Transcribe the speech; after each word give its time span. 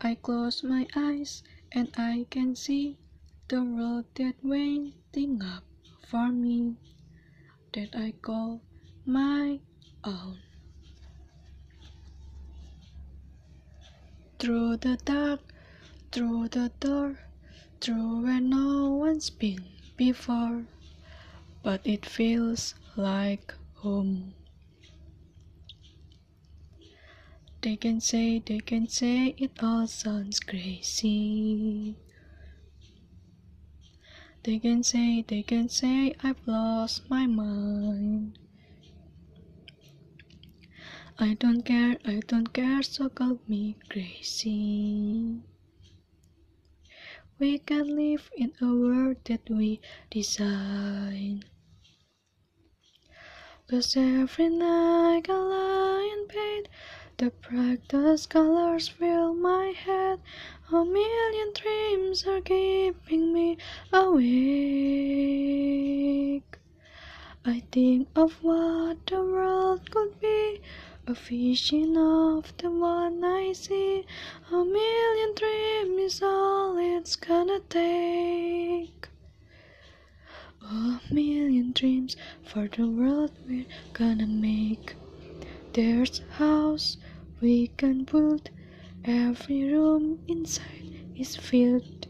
I 0.00 0.14
close 0.14 0.62
my 0.62 0.86
eyes 0.94 1.42
and 1.72 1.88
I 1.96 2.26
can 2.30 2.54
see 2.54 2.98
the 3.48 3.64
world 3.64 4.04
that 4.16 4.34
waiting 4.42 5.42
up 5.42 5.64
for 6.06 6.28
me 6.28 6.76
that 7.72 7.96
I 7.96 8.12
call 8.12 8.60
my 9.06 9.60
own. 10.04 10.38
Through 14.38 14.76
the 14.78 14.98
dark, 15.04 15.40
through 16.12 16.48
the 16.48 16.70
door, 16.78 17.18
through 17.80 18.22
where 18.22 18.40
no 18.40 18.92
one's 18.92 19.30
been 19.30 19.64
before, 19.96 20.66
but 21.62 21.80
it 21.86 22.04
feels 22.04 22.74
like 22.96 23.54
home. 23.76 24.34
They 27.66 27.74
can 27.74 28.00
say, 28.00 28.38
they 28.38 28.60
can 28.60 28.86
say 28.86 29.34
it 29.38 29.60
all 29.60 29.88
sounds 29.88 30.38
crazy. 30.38 31.96
They 34.44 34.60
can 34.60 34.84
say, 34.84 35.24
they 35.26 35.42
can 35.42 35.68
say 35.68 36.14
I've 36.22 36.46
lost 36.46 37.10
my 37.10 37.26
mind. 37.26 38.38
I 41.18 41.34
don't 41.34 41.62
care, 41.62 41.96
I 42.04 42.20
don't 42.28 42.52
care, 42.52 42.84
so 42.84 43.08
call 43.08 43.40
me 43.48 43.76
crazy. 43.90 45.42
We 47.40 47.58
can 47.58 47.96
live 47.96 48.30
in 48.36 48.52
a 48.62 48.66
world 48.66 49.16
that 49.24 49.50
we 49.50 49.80
design. 50.08 51.42
Cause 53.68 53.96
every 53.96 54.50
night 54.50 55.28
I 55.28 55.34
lie 55.34 56.16
in 56.16 56.28
bed, 56.28 56.68
the 57.18 57.30
practice 57.30 58.26
colors 58.26 58.88
fill 58.88 59.32
my 59.32 59.72
head. 59.74 60.20
A 60.70 60.84
million 60.84 61.52
dreams 61.54 62.26
are 62.26 62.42
keeping 62.42 63.32
me 63.32 63.56
awake. 63.90 64.26
I 67.42 67.62
think 67.72 68.08
of 68.14 68.42
what 68.42 69.06
the 69.06 69.22
world 69.22 69.90
could 69.90 70.20
be, 70.20 70.60
a 71.06 71.14
vision 71.14 71.96
of 71.96 72.52
the 72.58 72.70
one 72.70 73.24
I 73.24 73.52
see. 73.52 74.04
A 74.52 74.64
million 74.64 75.34
dreams 75.34 76.14
is 76.16 76.22
all 76.22 76.76
it's 76.76 77.16
gonna 77.16 77.60
take. 77.70 79.08
A 80.60 81.00
million 81.10 81.72
dreams 81.72 82.14
for 82.42 82.68
the 82.68 82.86
world 82.86 83.30
we're 83.48 83.64
gonna 83.94 84.26
make. 84.26 84.96
There's 85.72 86.20
a 86.20 86.32
house 86.34 86.96
we 87.40 87.68
can 87.76 88.04
build. 88.04 88.50
Every 89.04 89.70
room 89.72 90.18
inside 90.26 91.12
is 91.16 91.36
filled 91.36 92.06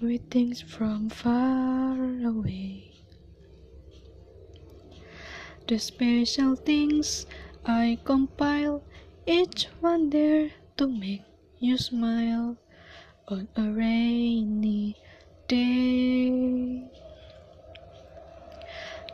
with 0.00 0.30
things 0.30 0.62
from 0.62 1.10
far 1.10 1.96
away. 2.24 2.92
The 5.68 5.78
special 5.78 6.54
things 6.54 7.26
I 7.64 7.98
compile, 8.04 8.82
each 9.26 9.66
one 9.80 10.10
there 10.10 10.52
to 10.76 10.86
make 10.86 11.22
you 11.58 11.76
smile 11.76 12.56
on 13.28 13.48
a 13.56 13.70
rainy 13.70 14.96
day. 15.48 16.84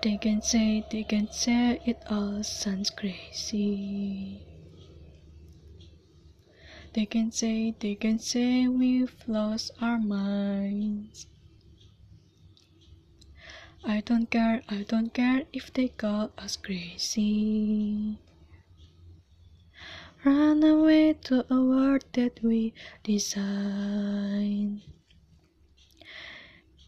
They 0.03 0.19
can 0.19 0.43
say, 0.43 0.85
they 0.91 1.05
can 1.05 1.31
say 1.33 1.81
it 1.87 2.03
all 2.11 2.43
sounds 2.43 2.91
crazy. 2.91 4.52
They 6.95 7.07
can 7.07 7.33
say, 7.33 7.75
they 7.81 7.95
can 7.95 8.19
say 8.19 8.69
we've 8.69 9.15
lost 9.27 9.71
our 9.81 9.99
minds. 9.99 11.27
I 13.85 14.01
don't 14.01 14.31
care, 14.31 14.63
I 14.69 14.85
don't 14.87 15.13
care 15.13 15.45
if 15.53 15.73
they 15.73 15.89
call 15.89 16.33
us 16.37 16.57
crazy. 16.57 18.19
Run 20.25 20.63
away 20.63 21.15
to 21.25 21.47
a 21.53 21.61
world 21.61 22.05
that 22.13 22.43
we 22.43 22.75
design. 23.03 24.83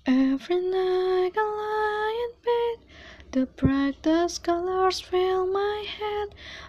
Every 0.06 0.60
night 0.60 1.32
I 1.34 1.42
lie 1.42 2.28
in 2.28 2.32
bed, 2.44 2.93
the 3.34 3.46
brightest 3.46 4.44
colors 4.44 5.00
fill 5.00 5.44
my 5.44 5.84
head. 5.98 6.28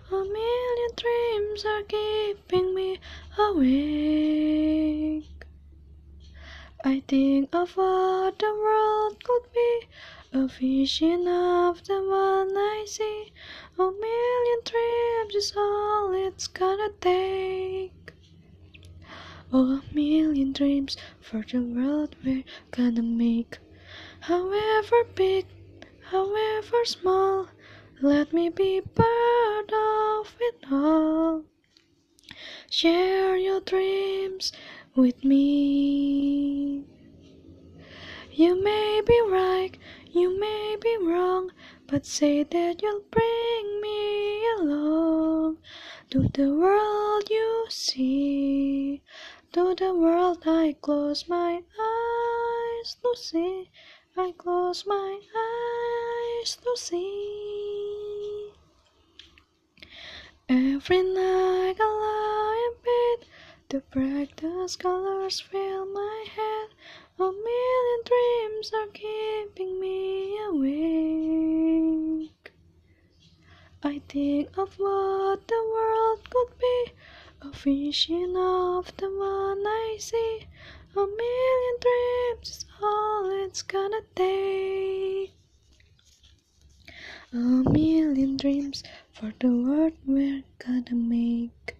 A 0.10 0.16
million 0.16 0.92
dreams 0.96 1.64
are 1.64 1.84
keeping 1.84 2.74
me 2.74 3.00
awake. 3.38 5.30
I 6.84 7.04
think 7.08 7.54
of 7.54 7.78
what 7.78 8.40
the 8.40 8.52
world 8.52 9.24
could 9.24 9.44
be, 9.54 9.82
a 10.34 10.48
vision 10.48 11.28
of 11.28 11.84
the 11.84 12.02
one 12.02 12.58
I 12.58 12.86
see. 12.88 13.32
A 13.78 13.84
million 13.84 14.60
dreams 14.66 15.36
is 15.36 15.54
all 15.56 16.12
it's 16.16 16.48
gonna 16.48 16.90
take. 17.00 18.12
Oh, 19.54 19.82
a 19.82 19.94
million 19.94 20.52
dreams 20.52 20.98
for 21.22 21.44
the 21.44 21.60
world 21.60 22.16
we're 22.26 22.44
gonna 22.72 23.04
make. 23.04 23.60
However 24.22 25.04
big, 25.14 25.46
however 26.10 26.45
small, 26.86 27.48
let 28.02 28.32
me 28.32 28.50
be 28.50 28.82
part 28.82 29.72
of 29.74 30.36
it 30.40 30.66
all. 30.72 31.44
Share 32.70 33.36
your 33.38 33.62
dreams 33.62 34.52
with 34.96 35.24
me. 35.24 36.86
You 38.32 38.64
may 38.64 39.02
be 39.06 39.22
right, 39.28 39.78
you 40.12 40.40
may 40.40 40.78
be 40.82 40.98
wrong, 41.02 41.52
but 41.88 42.06
say 42.06 42.44
that 42.44 42.82
you'll 42.82 43.06
bring 43.12 43.82
me 43.82 44.48
along 44.60 45.58
to 46.12 46.28
the 46.34 46.54
world 46.54 47.30
you 47.30 47.66
see. 47.70 49.02
To 49.54 49.74
the 49.76 49.94
world 49.94 50.44
I 50.46 50.76
close 50.82 51.28
my 51.28 51.62
eyes 51.80 51.96
see. 53.16 53.72
I 54.18 54.34
close 54.38 54.86
my 54.86 55.20
eyes 55.36 55.95
see. 56.76 58.52
Every 60.48 61.02
night 61.02 61.76
I 61.80 61.84
lie 61.84 62.70
in 62.70 62.76
bed, 62.84 63.28
the 63.70 63.80
brightest 63.92 64.78
colors 64.80 65.40
fill 65.40 65.88
my 65.88 66.26
head. 66.36 66.70
A 67.18 67.32
million 67.32 68.04
dreams 68.06 68.72
are 68.74 68.86
keeping 68.94 69.80
me 69.80 70.38
awake. 70.46 72.52
I 73.82 74.02
think 74.08 74.56
of 74.58 74.78
what 74.78 75.48
the 75.48 75.64
world 75.74 76.30
could 76.30 76.60
be, 76.60 76.92
a 77.42 77.50
vision 77.52 78.36
of 78.36 78.96
the 78.98 79.10
one 79.10 79.66
I 79.66 79.98
see. 80.00 80.48
A 80.96 81.06
million 81.06 81.78
dreams 81.80 82.50
is 82.50 82.66
all 82.82 83.30
it's 83.46 83.62
gonna 83.62 84.02
take. 84.16 85.34
A 87.36 87.38
million 87.38 88.38
dreams 88.38 88.82
for 89.12 89.34
the 89.42 89.50
world 89.50 89.92
we're 90.06 90.44
gonna 90.58 90.96
make. 90.96 91.75